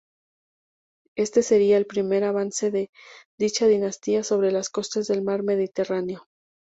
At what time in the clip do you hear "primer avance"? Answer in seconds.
1.85-2.71